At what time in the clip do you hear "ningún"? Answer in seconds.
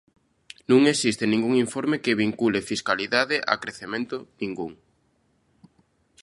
1.25-1.53, 4.41-4.71